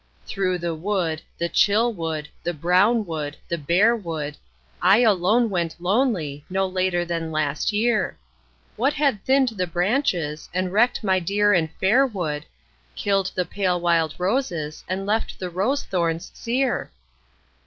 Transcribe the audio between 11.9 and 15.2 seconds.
wood, Killed the pale wild roses and